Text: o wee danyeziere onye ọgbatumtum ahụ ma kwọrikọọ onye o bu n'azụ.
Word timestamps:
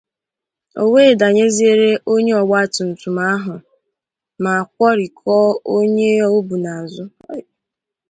o 0.81 0.83
wee 0.93 1.17
danyeziere 1.19 1.89
onye 2.13 2.33
ọgbatumtum 2.41 3.17
ahụ 3.31 3.55
ma 4.43 4.53
kwọrikọọ 4.73 5.37
onye 5.75 6.11
o 6.35 6.37
bu 6.47 6.55
n'azụ. 6.63 7.03